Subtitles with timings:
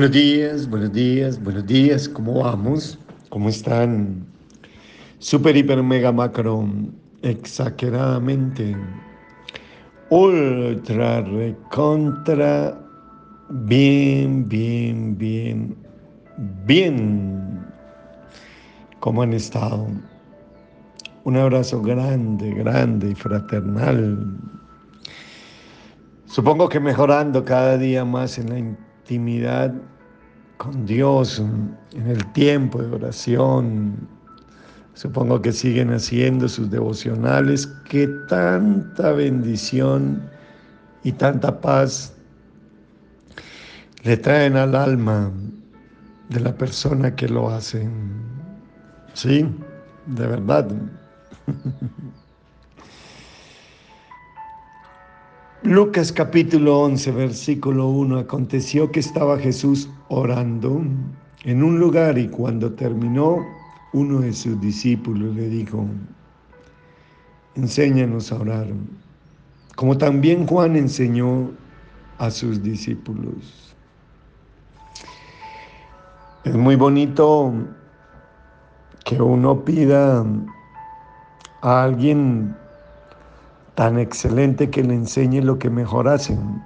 [0.00, 2.98] Buenos días, buenos días, buenos días, ¿cómo vamos?
[3.28, 4.24] ¿Cómo están?
[5.18, 6.66] Super, hiper, mega, macro,
[7.20, 8.74] exageradamente,
[10.08, 12.80] ultra, recontra,
[13.50, 15.76] bien, bien, bien,
[16.64, 17.62] bien.
[19.00, 19.86] ¿Cómo han estado?
[21.24, 24.34] Un abrazo grande, grande y fraternal.
[26.24, 28.58] Supongo que mejorando cada día más en la
[29.10, 29.74] intimidad
[30.56, 34.08] con Dios, en el tiempo de oración.
[34.94, 40.22] Supongo que siguen haciendo sus devocionales, que tanta bendición
[41.02, 42.14] y tanta paz
[44.04, 45.32] le traen al alma
[46.28, 47.88] de la persona que lo hace.
[49.14, 49.44] Sí,
[50.06, 50.70] de verdad.
[55.62, 58.20] Lucas capítulo 11, versículo 1.
[58.20, 60.80] Aconteció que estaba Jesús orando
[61.44, 63.44] en un lugar y cuando terminó,
[63.92, 65.84] uno de sus discípulos le dijo,
[67.56, 68.68] enséñanos a orar,
[69.76, 71.50] como también Juan enseñó
[72.16, 73.74] a sus discípulos.
[76.44, 77.52] Es muy bonito
[79.04, 80.24] que uno pida
[81.60, 82.56] a alguien
[83.74, 86.62] tan excelente que le enseñe lo que mejor hacen.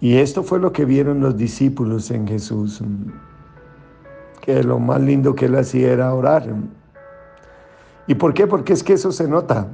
[0.00, 2.82] Y esto fue lo que vieron los discípulos en Jesús,
[4.40, 6.46] que lo más lindo que él hacía era orar.
[8.06, 8.46] ¿Y por qué?
[8.46, 9.68] Porque es que eso se nota.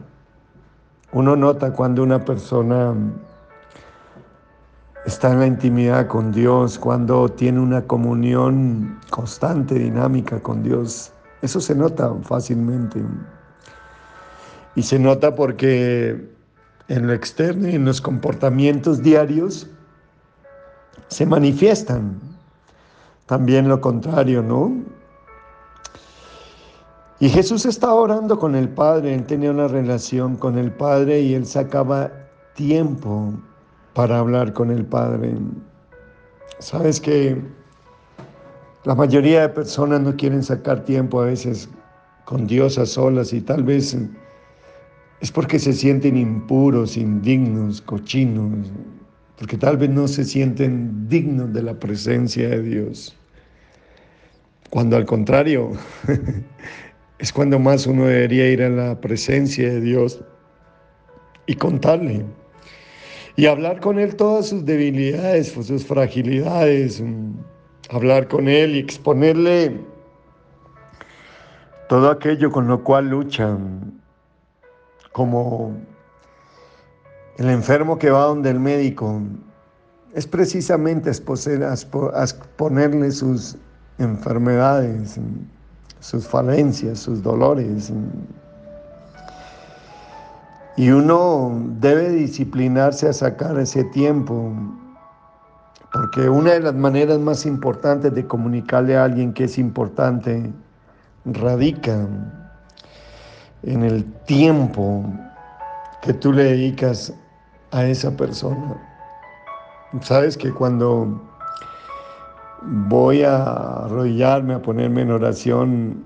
[1.12, 2.92] Uno nota cuando una persona
[5.06, 11.12] está en la intimidad con Dios, cuando tiene una comunión constante, dinámica con Dios.
[11.42, 13.00] Eso se nota fácilmente.
[14.76, 16.28] Y se nota porque
[16.88, 19.66] en lo externo y en los comportamientos diarios
[21.08, 22.20] se manifiestan.
[23.26, 24.72] También lo contrario, ¿no?
[27.18, 31.34] Y Jesús estaba orando con el Padre, él tenía una relación con el Padre y
[31.34, 32.12] él sacaba
[32.54, 33.32] tiempo
[33.94, 35.34] para hablar con el Padre.
[36.58, 37.42] Sabes que
[38.84, 41.68] la mayoría de personas no quieren sacar tiempo a veces
[42.26, 43.96] con Dios a solas y tal vez
[45.20, 48.70] es porque se sienten impuros, indignos, cochinos,
[49.38, 53.16] porque tal vez no se sienten dignos de la presencia de Dios.
[54.70, 55.72] Cuando al contrario,
[57.18, 60.22] es cuando más uno debería ir a la presencia de Dios
[61.46, 62.24] y contarle.
[63.36, 67.32] Y hablar con Él todas sus debilidades, sus fragilidades, mm,
[67.90, 69.78] hablar con Él y exponerle
[71.88, 73.95] todo aquello con lo cual luchan
[75.16, 75.72] como
[77.38, 79.22] el enfermo que va donde el médico,
[80.12, 83.56] es precisamente exponerle sus
[83.96, 85.18] enfermedades,
[86.00, 87.90] sus falencias, sus dolores.
[90.76, 94.52] Y uno debe disciplinarse a sacar ese tiempo,
[95.94, 100.52] porque una de las maneras más importantes de comunicarle a alguien que es importante
[101.24, 102.06] radica
[103.62, 105.04] en el tiempo
[106.02, 107.12] que tú le dedicas
[107.70, 108.80] a esa persona.
[110.02, 111.22] Sabes que cuando
[112.62, 116.04] voy a arrodillarme, a ponerme en oración,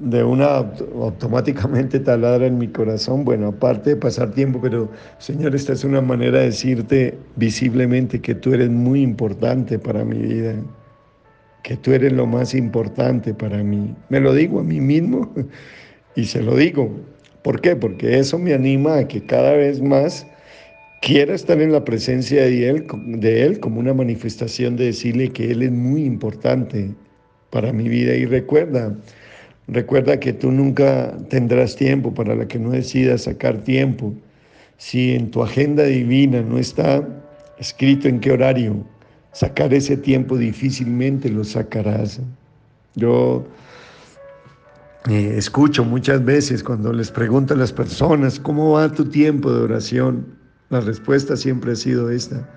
[0.00, 0.56] de una
[1.00, 6.00] automáticamente taladra en mi corazón, bueno, aparte de pasar tiempo, pero Señor, esta es una
[6.00, 10.54] manera de decirte visiblemente que tú eres muy importante para mi vida,
[11.62, 13.94] que tú eres lo más importante para mí.
[14.08, 15.32] Me lo digo a mí mismo
[16.16, 16.90] y se lo digo.
[17.42, 17.76] ¿Por qué?
[17.76, 20.26] Porque eso me anima a que cada vez más
[21.00, 25.52] quiera estar en la presencia de él, de él como una manifestación de decirle que
[25.52, 26.90] Él es muy importante
[27.50, 28.14] para mi vida.
[28.16, 28.96] Y recuerda,
[29.68, 34.12] recuerda que tú nunca tendrás tiempo para la que no decidas sacar tiempo.
[34.78, 37.06] Si en tu agenda divina no está
[37.58, 38.84] escrito en qué horario,
[39.32, 42.20] sacar ese tiempo difícilmente lo sacarás.
[42.94, 43.46] Yo
[45.08, 49.60] eh, escucho muchas veces cuando les pregunto a las personas, ¿cómo va tu tiempo de
[49.60, 50.26] oración?
[50.68, 52.48] La respuesta siempre ha sido esta,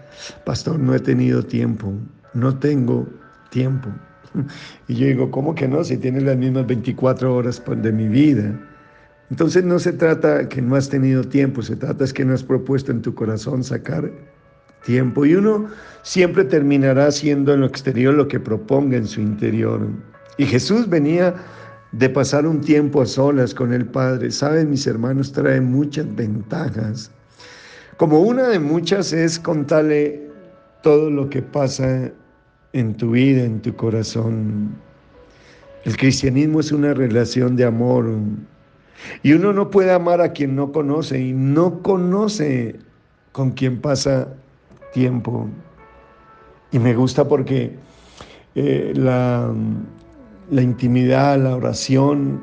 [0.45, 1.93] pastor, no he tenido tiempo,
[2.33, 3.07] no tengo
[3.51, 3.89] tiempo.
[4.87, 5.83] Y yo digo, ¿cómo que no?
[5.83, 8.59] Si tienes las mismas 24 horas de mi vida.
[9.29, 12.43] Entonces no se trata que no has tenido tiempo, se trata es que no has
[12.43, 14.11] propuesto en tu corazón sacar
[14.85, 15.25] tiempo.
[15.25, 15.67] Y uno
[16.01, 19.87] siempre terminará haciendo en lo exterior lo que proponga en su interior.
[20.37, 21.35] Y Jesús venía
[21.91, 27.11] de pasar un tiempo a solas con el Padre, saben mis hermanos, trae muchas ventajas.
[27.97, 30.29] Como una de muchas es contarle
[30.83, 32.11] todo lo que pasa
[32.73, 34.75] en tu vida, en tu corazón.
[35.83, 38.07] El cristianismo es una relación de amor.
[39.23, 42.75] Y uno no puede amar a quien no conoce y no conoce
[43.31, 44.27] con quien pasa
[44.93, 45.49] tiempo.
[46.71, 47.75] Y me gusta porque
[48.55, 49.51] eh, la,
[50.49, 52.41] la intimidad, la oración,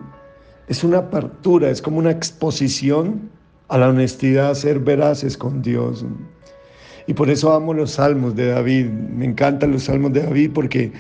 [0.68, 3.30] es una apertura, es como una exposición
[3.68, 6.04] a la honestidad, a ser veraces con Dios.
[7.06, 8.86] Y por eso amo los salmos de David.
[8.86, 10.92] Me encantan los salmos de David porque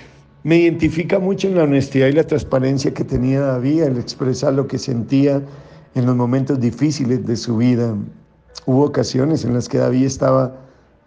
[0.44, 4.68] me identifica mucho en la honestidad y la transparencia que tenía David al expresar lo
[4.68, 5.42] que sentía
[5.94, 7.96] en los momentos difíciles de su vida.
[8.66, 10.54] Hubo ocasiones en las que David estaba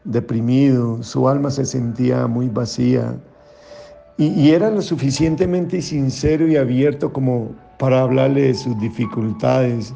[0.03, 3.15] deprimido, su alma se sentía muy vacía
[4.19, 9.93] y, era lo suficientemente sincero y abierto como para hablarle de sus dificultades,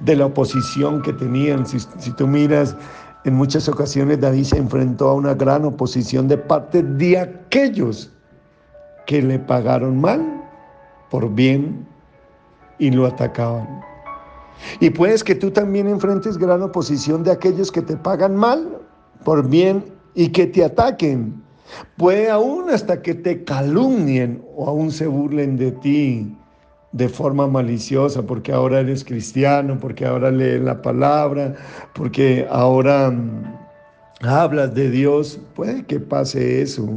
[0.00, 1.66] de la oposición que tenían.
[1.66, 2.76] Si, si tú miras
[3.24, 8.12] en muchas ocasiones David se enfrentó a una gran oposición de parte de aquellos
[9.06, 10.22] que le pagaron mal
[11.10, 11.86] por bien
[12.78, 13.80] y lo atacaban.
[14.78, 18.78] Y puedes que tú también enfrentes gran oposición de aquellos que te pagan mal
[19.24, 19.84] por bien
[20.14, 21.43] y que te ataquen.
[21.96, 26.36] Puede aún hasta que te calumnien o aún se burlen de ti
[26.92, 31.54] de forma maliciosa, porque ahora eres cristiano, porque ahora lees la palabra,
[31.92, 33.56] porque ahora mm,
[34.22, 36.88] hablas de Dios, puede que pase eso.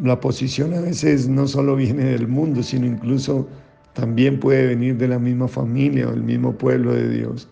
[0.00, 3.48] La posición a veces no solo viene del mundo, sino incluso
[3.94, 7.48] también puede venir de la misma familia o del mismo pueblo de Dios.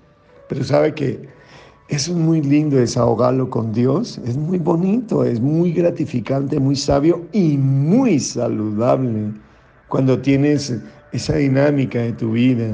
[0.48, 1.28] Pero sabe que
[1.88, 7.56] es muy lindo, desahogarlo con Dios, es muy bonito, es muy gratificante, muy sabio y
[7.56, 9.32] muy saludable
[9.88, 10.74] cuando tienes
[11.12, 12.70] esa dinámica de tu vida.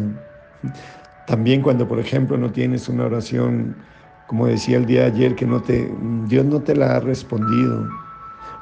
[1.28, 3.76] También cuando, por ejemplo, no tienes una oración,
[4.26, 5.88] como decía el día de ayer, que no te,
[6.26, 7.88] Dios no te la ha respondido.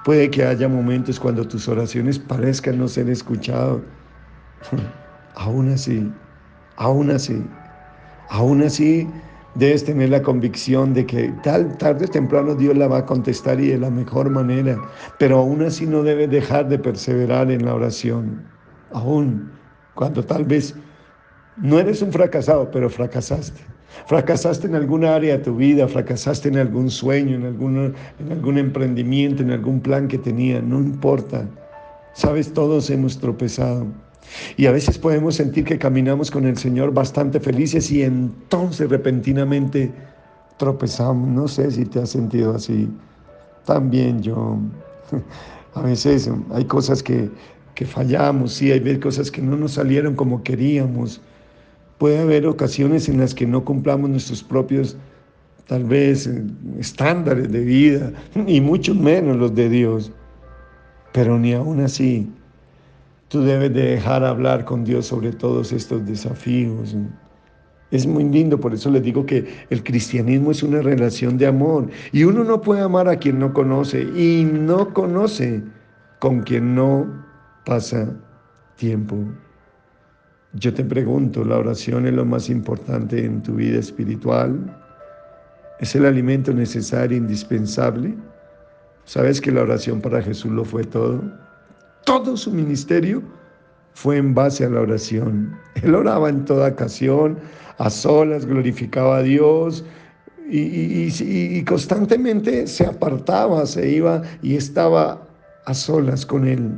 [0.04, 3.78] Puede que haya momentos cuando tus oraciones parezcan no ser escuchadas.
[5.34, 6.12] aún así,
[6.76, 7.42] aún así,
[8.28, 9.08] aún así
[9.54, 13.60] debes tener la convicción de que tal, tarde o temprano Dios la va a contestar
[13.60, 14.78] y de la mejor manera,
[15.18, 18.42] pero aún así no debes dejar de perseverar en la oración,
[18.92, 19.50] aún
[19.94, 20.74] cuando tal vez
[21.56, 23.60] no eres un fracasado, pero fracasaste.
[24.06, 28.56] Fracasaste en alguna área de tu vida, fracasaste en algún sueño, en, algún, en algún
[28.56, 31.46] emprendimiento, en algún plan que tenía, no importa.
[32.14, 33.86] Sabes, todos hemos tropezado.
[34.56, 39.92] Y a veces podemos sentir que caminamos con el Señor bastante felices y entonces repentinamente
[40.58, 41.28] tropezamos.
[41.28, 42.88] No sé si te has sentido así.
[43.64, 44.58] También yo.
[45.74, 47.30] A veces hay cosas que,
[47.74, 51.22] que fallamos, sí, hay cosas que no nos salieron como queríamos.
[51.96, 54.98] Puede haber ocasiones en las que no cumplamos nuestros propios,
[55.66, 56.28] tal vez,
[56.78, 58.12] estándares de vida,
[58.46, 60.12] y mucho menos los de Dios.
[61.14, 62.30] Pero ni aún así
[63.32, 66.94] Tú debes de dejar hablar con Dios sobre todos estos desafíos.
[67.90, 71.88] Es muy lindo, por eso les digo que el cristianismo es una relación de amor
[72.12, 75.62] y uno no puede amar a quien no conoce y no conoce
[76.18, 77.06] con quien no
[77.64, 78.14] pasa
[78.76, 79.16] tiempo.
[80.52, 84.78] Yo te pregunto, ¿la oración es lo más importante en tu vida espiritual?
[85.80, 88.14] ¿Es el alimento necesario, indispensable?
[89.06, 91.22] ¿Sabes que la oración para Jesús lo fue todo?
[92.04, 93.22] Todo su ministerio
[93.94, 95.56] fue en base a la oración.
[95.82, 97.38] Él oraba en toda ocasión,
[97.78, 99.84] a solas, glorificaba a Dios
[100.48, 105.26] y, constantemente se apartaba, se iba y estaba
[105.64, 106.72] a solas con Él.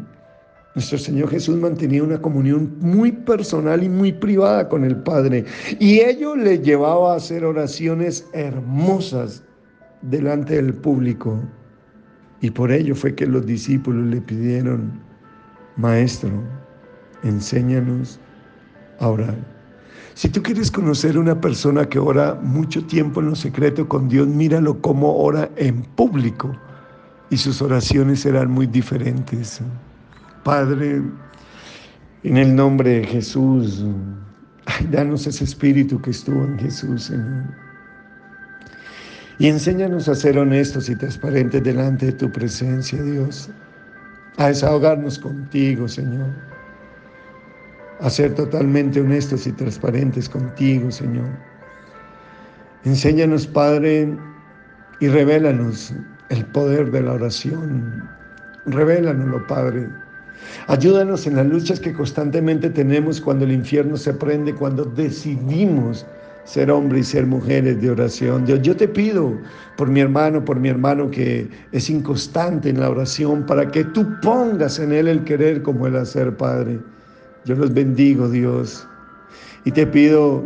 [0.75, 5.45] Nuestro Señor Jesús mantenía una comunión muy personal y muy privada con el Padre.
[5.79, 9.45] Y ello le llevaba a hacer oraciones hermosas
[10.03, 11.41] delante del público.
[12.41, 15.01] Y por ello fue que los discípulos le pidieron,
[15.77, 16.31] Maestro,
[17.23, 18.21] enséñanos
[19.01, 19.37] a orar.
[20.15, 24.29] Si tú quieres conocer una persona que ora mucho tiempo en lo secreto con Dios,
[24.29, 26.57] míralo cómo ora en público
[27.31, 29.61] y sus oraciones serán muy diferentes.
[30.45, 31.03] Padre,
[32.23, 33.85] en el nombre de Jesús,
[34.93, 37.45] danos ese espíritu que estuvo en Jesús, Señor.
[39.41, 43.51] Y enséñanos a ser honestos y transparentes delante de tu presencia, Dios
[44.37, 46.29] a desahogarnos contigo, Señor,
[48.01, 51.29] a ser totalmente honestos y transparentes contigo, Señor.
[52.85, 54.15] Enséñanos, Padre,
[55.01, 55.95] y revélanos
[56.29, 58.09] el poder de la oración.
[58.67, 59.89] Revélanoslo, Padre.
[60.67, 66.05] Ayúdanos en las luchas que constantemente tenemos cuando el infierno se prende, cuando decidimos
[66.45, 68.45] ser hombres y ser mujeres de oración.
[68.45, 69.33] Dios, yo te pido
[69.77, 74.07] por mi hermano, por mi hermano que es inconstante en la oración, para que tú
[74.23, 76.79] pongas en él el querer como el hacer, Padre.
[77.45, 78.87] Yo los bendigo, Dios.
[79.65, 80.43] Y te pido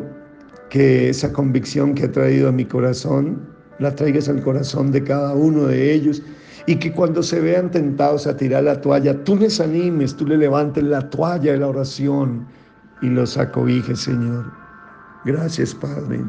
[0.70, 3.40] que esa convicción que ha traído a mi corazón,
[3.78, 6.22] la traigas al corazón de cada uno de ellos
[6.66, 10.36] y que cuando se vean tentados a tirar la toalla, tú les animes, tú le
[10.36, 12.46] levantes la toalla de la oración
[13.00, 14.67] y los acobijes, Señor.
[15.28, 16.24] Gracias, Padre.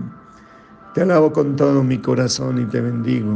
[0.94, 3.34] Te alabo con todo mi corazón y te bendigo.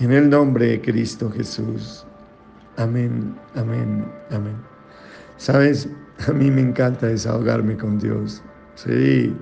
[0.00, 2.04] En el nombre de Cristo Jesús.
[2.76, 4.56] Amén, amén, amén.
[5.36, 5.88] Sabes,
[6.26, 8.42] a mí me encanta desahogarme con Dios.
[8.74, 9.32] Sí,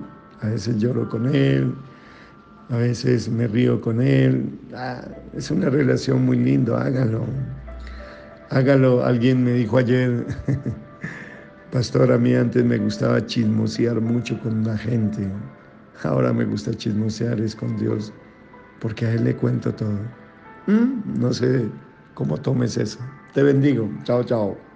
[0.41, 1.73] a veces lloro con Él,
[2.69, 4.59] a veces me río con Él.
[4.75, 5.01] Ah,
[5.33, 7.25] es una relación muy linda, hágalo.
[8.51, 9.03] Hágalo.
[9.03, 10.27] Alguien me dijo ayer,
[11.71, 15.27] pastor, a mí antes me gustaba chismosear mucho con la gente.
[16.03, 18.13] Ahora me gusta chismosear es con Dios,
[18.79, 19.99] porque a Él le cuento todo.
[20.67, 21.69] Mm, no sé
[22.13, 22.99] cómo tomes eso.
[23.33, 23.89] Te bendigo.
[24.03, 24.68] Chao, chao.